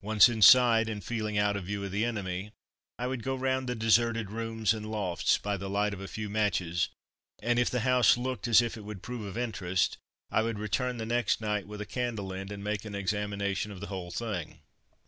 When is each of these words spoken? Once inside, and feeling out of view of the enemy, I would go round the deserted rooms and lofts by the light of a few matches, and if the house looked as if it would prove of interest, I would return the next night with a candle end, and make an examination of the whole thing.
Once 0.00 0.28
inside, 0.28 0.88
and 0.88 1.02
feeling 1.02 1.36
out 1.36 1.56
of 1.56 1.64
view 1.64 1.82
of 1.82 1.90
the 1.90 2.04
enemy, 2.04 2.52
I 3.00 3.08
would 3.08 3.24
go 3.24 3.34
round 3.34 3.68
the 3.68 3.74
deserted 3.74 4.30
rooms 4.30 4.72
and 4.72 4.88
lofts 4.88 5.38
by 5.38 5.56
the 5.56 5.68
light 5.68 5.92
of 5.92 6.00
a 6.00 6.06
few 6.06 6.30
matches, 6.30 6.88
and 7.40 7.58
if 7.58 7.68
the 7.68 7.80
house 7.80 8.16
looked 8.16 8.46
as 8.46 8.62
if 8.62 8.76
it 8.76 8.84
would 8.84 9.02
prove 9.02 9.24
of 9.24 9.36
interest, 9.36 9.98
I 10.30 10.42
would 10.42 10.60
return 10.60 10.98
the 10.98 11.04
next 11.04 11.40
night 11.40 11.66
with 11.66 11.80
a 11.80 11.84
candle 11.84 12.32
end, 12.32 12.52
and 12.52 12.62
make 12.62 12.84
an 12.84 12.94
examination 12.94 13.72
of 13.72 13.80
the 13.80 13.88
whole 13.88 14.12
thing. 14.12 14.60